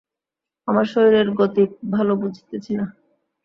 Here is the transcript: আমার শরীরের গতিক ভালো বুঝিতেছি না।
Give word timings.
আমার 0.67 0.85
শরীরের 0.85 1.27
গতিক 1.31 1.69
ভালো 1.91 2.13
বুঝিতেছি 2.15 2.71
না। 2.75 2.85